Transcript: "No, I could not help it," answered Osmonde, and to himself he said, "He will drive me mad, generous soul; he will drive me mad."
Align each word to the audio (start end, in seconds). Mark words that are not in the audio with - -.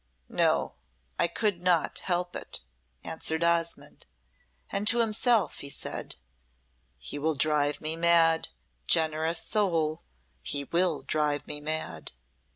"No, 0.29 0.73
I 1.19 1.27
could 1.27 1.61
not 1.61 1.99
help 1.99 2.35
it," 2.35 2.61
answered 3.03 3.43
Osmonde, 3.43 4.07
and 4.71 4.87
to 4.87 4.97
himself 4.97 5.59
he 5.59 5.69
said, 5.69 6.15
"He 6.97 7.19
will 7.19 7.35
drive 7.35 7.81
me 7.81 7.95
mad, 7.95 8.49
generous 8.87 9.43
soul; 9.45 10.01
he 10.41 10.63
will 10.63 11.03
drive 11.03 11.45
me 11.45 11.61
mad." 11.61 12.13